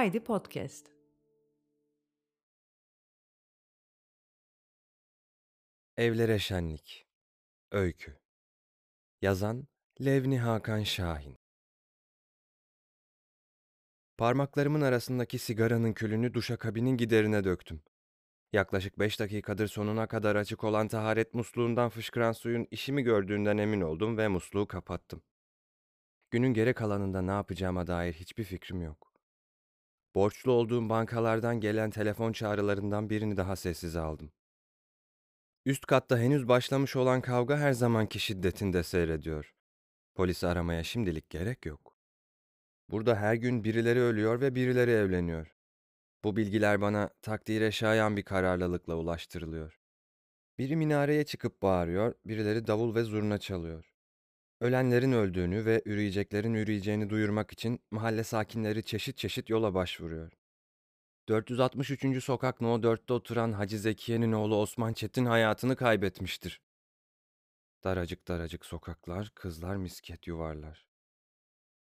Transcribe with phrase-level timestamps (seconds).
[0.00, 0.86] Haydi Podcast.
[5.96, 7.06] Evlere Şenlik
[7.70, 8.18] Öykü
[9.22, 9.66] Yazan
[10.04, 11.38] Levni Hakan Şahin
[14.18, 17.82] Parmaklarımın arasındaki sigaranın külünü duşakabinin giderine döktüm.
[18.52, 24.18] Yaklaşık beş dakikadır sonuna kadar açık olan taharet musluğundan fışkıran suyun işimi gördüğünden emin oldum
[24.18, 25.22] ve musluğu kapattım.
[26.30, 29.09] Günün geri kalanında ne yapacağıma dair hiçbir fikrim yok.
[30.14, 34.32] Borçlu olduğum bankalardan gelen telefon çağrılarından birini daha sessize aldım.
[35.66, 39.54] Üst katta henüz başlamış olan kavga her zamanki şiddetinde seyrediyor.
[40.14, 41.96] Polisi aramaya şimdilik gerek yok.
[42.90, 45.54] Burada her gün birileri ölüyor ve birileri evleniyor.
[46.24, 49.80] Bu bilgiler bana takdire şayan bir kararlılıkla ulaştırılıyor.
[50.58, 53.89] Biri minareye çıkıp bağırıyor, birileri davul ve zurna çalıyor.
[54.60, 60.32] Ölenlerin öldüğünü ve üreyeceklerin üreyeceğini duyurmak için mahalle sakinleri çeşit çeşit yola başvuruyor.
[61.28, 62.24] 463.
[62.24, 66.60] sokak No 4'te oturan Hacı Zekiye'nin oğlu Osman Çetin hayatını kaybetmiştir.
[67.84, 70.86] Daracık daracık sokaklar, kızlar misket yuvarlar.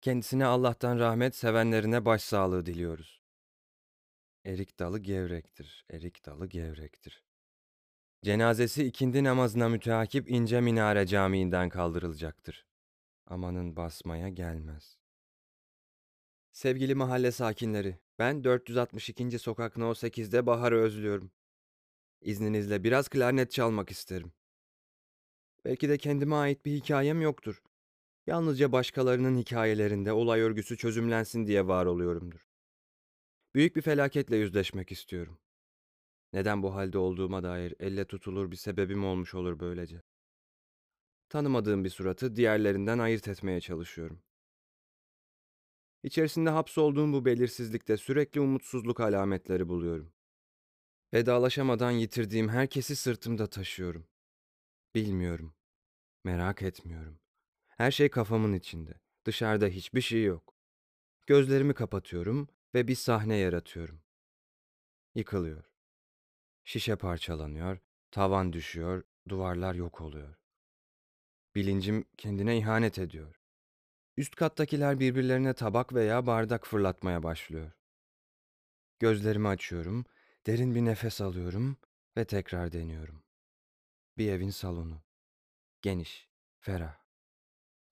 [0.00, 3.22] Kendisine Allah'tan rahmet, sevenlerine başsağlığı diliyoruz.
[4.44, 7.27] Erik dalı gevrektir, erik dalı gevrektir.
[8.22, 12.66] Cenazesi ikindi namazına müteakip ince minare camiinden kaldırılacaktır.
[13.26, 14.98] Amanın basmaya gelmez.
[16.52, 19.38] Sevgili mahalle sakinleri, ben 462.
[19.38, 21.30] sokak No 8'de Bahar'ı özlüyorum.
[22.20, 24.32] İzninizle biraz klarnet çalmak isterim.
[25.64, 27.62] Belki de kendime ait bir hikayem yoktur.
[28.26, 32.46] Yalnızca başkalarının hikayelerinde olay örgüsü çözümlensin diye var oluyorumdur.
[33.54, 35.38] Büyük bir felaketle yüzleşmek istiyorum.
[36.32, 40.02] Neden bu halde olduğuma dair elle tutulur bir sebebim olmuş olur böylece.
[41.28, 44.22] Tanımadığım bir suratı diğerlerinden ayırt etmeye çalışıyorum.
[46.02, 50.12] İçerisinde hapsolduğum bu belirsizlikte sürekli umutsuzluk alametleri buluyorum.
[51.14, 54.06] Vedalaşamadan yitirdiğim herkesi sırtımda taşıyorum.
[54.94, 55.54] Bilmiyorum.
[56.24, 57.20] Merak etmiyorum.
[57.68, 59.00] Her şey kafamın içinde.
[59.24, 60.54] Dışarıda hiçbir şey yok.
[61.26, 64.02] Gözlerimi kapatıyorum ve bir sahne yaratıyorum.
[65.14, 65.67] Yıkılıyor.
[66.68, 67.78] Şişe parçalanıyor,
[68.10, 70.34] tavan düşüyor, duvarlar yok oluyor.
[71.54, 73.40] Bilincim kendine ihanet ediyor.
[74.16, 77.72] Üst kattakiler birbirlerine tabak veya bardak fırlatmaya başlıyor.
[78.98, 80.04] Gözlerimi açıyorum,
[80.46, 81.76] derin bir nefes alıyorum
[82.16, 83.22] ve tekrar deniyorum.
[84.18, 85.02] Bir evin salonu.
[85.82, 86.98] Geniş, ferah.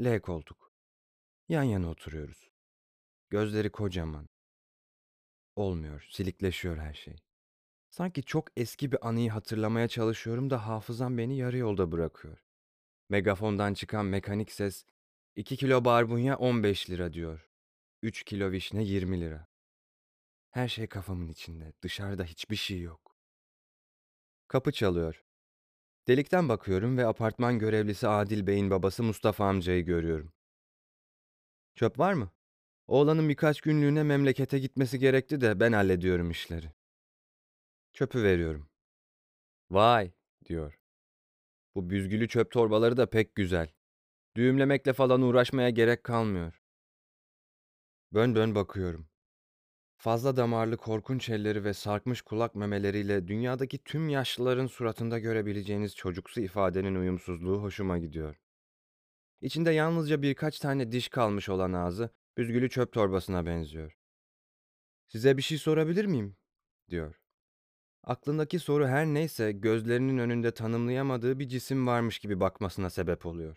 [0.00, 0.72] L koltuk.
[1.48, 2.50] Yan yana oturuyoruz.
[3.30, 4.28] Gözleri kocaman.
[5.56, 7.16] Olmuyor, silikleşiyor her şey.
[7.94, 12.44] Sanki çok eski bir anıyı hatırlamaya çalışıyorum da hafızam beni yarı yolda bırakıyor.
[13.08, 14.84] Megafondan çıkan mekanik ses
[15.36, 17.48] 2 kilo barbunya 15 lira diyor.
[18.02, 19.46] 3 kilo vişne 20 lira.
[20.50, 21.72] Her şey kafamın içinde.
[21.82, 23.16] Dışarıda hiçbir şey yok.
[24.48, 25.24] Kapı çalıyor.
[26.08, 30.32] Delikten bakıyorum ve apartman görevlisi Adil Bey'in babası Mustafa amcayı görüyorum.
[31.74, 32.30] Çöp var mı?
[32.86, 36.83] Oğlanın birkaç günlüğüne memlekete gitmesi gerekti de ben hallediyorum işleri.
[37.94, 38.68] Çöpü veriyorum.
[39.70, 40.12] Vay
[40.44, 40.78] diyor.
[41.74, 43.68] Bu büzgülü çöp torbaları da pek güzel.
[44.36, 46.62] Düğümlemekle falan uğraşmaya gerek kalmıyor.
[48.12, 49.08] Bön bön bakıyorum.
[49.96, 56.94] Fazla damarlı korkunç elleri ve sarkmış kulak memeleriyle dünyadaki tüm yaşlıların suratında görebileceğiniz çocuksu ifadenin
[56.94, 58.40] uyumsuzluğu hoşuma gidiyor.
[59.40, 63.98] İçinde yalnızca birkaç tane diş kalmış olan ağzı büzgülü çöp torbasına benziyor.
[65.06, 66.36] Size bir şey sorabilir miyim?
[66.90, 67.23] diyor.
[68.06, 73.56] Aklındaki soru her neyse gözlerinin önünde tanımlayamadığı bir cisim varmış gibi bakmasına sebep oluyor.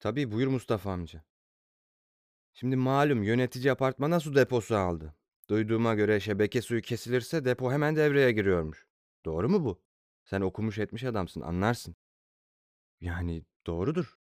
[0.00, 1.24] Tabii buyur Mustafa amca.
[2.54, 5.14] Şimdi malum yönetici apartmana su deposu aldı.
[5.50, 8.86] Duyduğuma göre şebeke suyu kesilirse depo hemen devreye giriyormuş.
[9.24, 9.82] Doğru mu bu?
[10.24, 11.96] Sen okumuş etmiş adamsın anlarsın.
[13.00, 14.18] Yani doğrudur.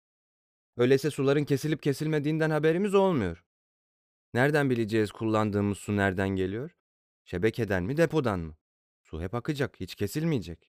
[0.77, 3.45] Öyleyse suların kesilip kesilmediğinden haberimiz olmuyor.
[4.33, 6.75] Nereden bileceğiz kullandığımız su nereden geliyor?
[7.31, 8.55] Şebekeden mi depodan mı?
[9.01, 10.71] Su hep akacak, hiç kesilmeyecek.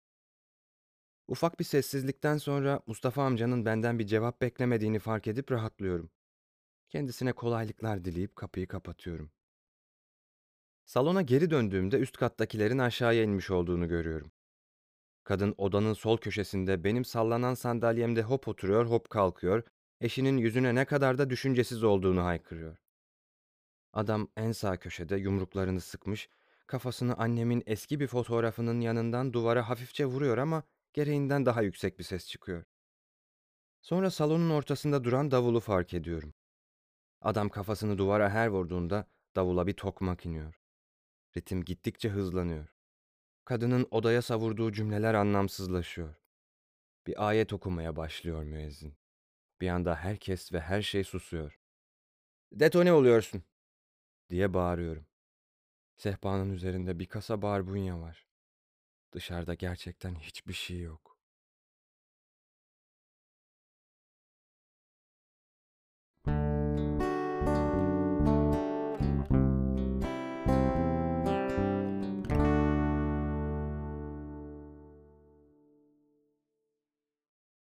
[1.29, 6.11] Ufak bir sessizlikten sonra Mustafa amcanın benden bir cevap beklemediğini fark edip rahatlıyorum.
[6.89, 9.31] Kendisine kolaylıklar dileyip kapıyı kapatıyorum.
[10.85, 14.33] Salona geri döndüğümde üst kattakilerin aşağıya inmiş olduğunu görüyorum.
[15.25, 19.63] Kadın odanın sol köşesinde benim sallanan sandalyemde hop oturuyor hop kalkıyor,
[20.01, 22.77] eşinin yüzüne ne kadar da düşüncesiz olduğunu haykırıyor.
[23.93, 26.29] Adam en sağ köşede yumruklarını sıkmış,
[26.69, 30.63] kafasını annemin eski bir fotoğrafının yanından duvara hafifçe vuruyor ama
[30.93, 32.65] gereğinden daha yüksek bir ses çıkıyor.
[33.83, 36.35] Sonra salonun ortasında duran davulu fark ediyorum.
[37.21, 39.07] Adam kafasını duvara her vurduğunda
[39.37, 40.61] Davula bir tokmak iniyor.
[41.37, 42.75] Ritim gittikçe hızlanıyor.
[43.45, 46.15] Kadının odaya savurduğu cümleler anlamsızlaşıyor.
[47.07, 48.97] Bir ayet okumaya başlıyor müezzin.
[49.61, 51.61] Bir anda herkes ve her şey susuyor.
[52.53, 53.43] Detone oluyorsun
[54.31, 55.08] diye bağırıyorum.
[55.99, 58.27] Sehpanın üzerinde bir kasa barbunya var.
[59.13, 61.18] Dışarıda gerçekten hiçbir şey yok.